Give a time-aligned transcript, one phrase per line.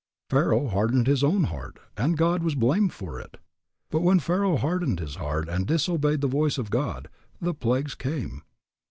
[0.31, 3.37] Pharaoh hardened his own heart and God was blamed for it.
[3.91, 7.07] But when Pharaoh hardened his heart and disobeyed the voice of God,
[7.39, 8.41] the plagues came.